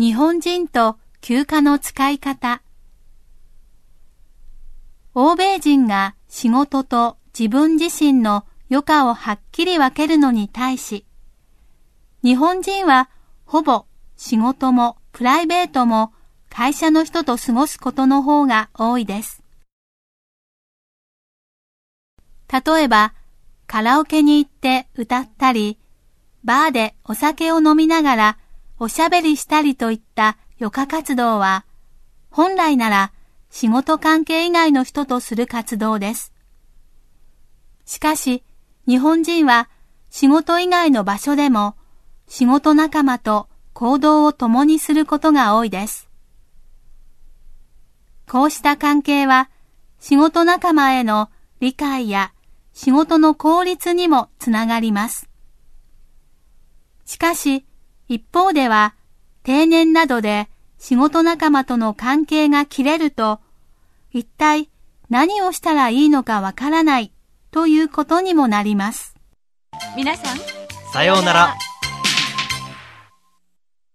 [0.00, 2.62] 日本人と休暇の使い方
[5.12, 11.04] 欧米人が仕事と自分自身の余暇をはっきり分けるのに対し、
[12.22, 13.10] 日本人は
[13.44, 16.12] ほぼ仕事もプライベートも
[16.48, 19.42] 会社の人と過ごすことの方が多いです。
[22.52, 23.14] 例えば、
[23.66, 25.76] カラオケに行って歌ったり、
[26.44, 28.38] バーでお酒を飲みながら
[28.80, 31.64] おしゃべりしたりといった余暇活動は、
[32.30, 33.12] 本来なら
[33.50, 36.32] 仕事関係以外の人とする活動です。
[37.84, 38.44] しかし、
[38.86, 39.68] 日本人は
[40.10, 41.74] 仕事以外の場所でも
[42.28, 46.08] 仕事仲間と行動を共にすることが多いです。
[48.28, 49.50] こうした関係は
[49.98, 52.32] 仕事仲間への理解や
[52.74, 55.28] 仕事の効率にもつながります。
[57.04, 57.64] しかし、
[58.08, 58.94] 一方では、
[59.42, 63.40] 定年などで仕事仲間との関係が切れると、
[64.12, 64.70] 一体
[65.10, 67.12] 何をしたらいいのかわからない
[67.50, 69.14] ということにもなります。
[69.96, 70.38] 皆さん、
[70.92, 71.67] さようなら。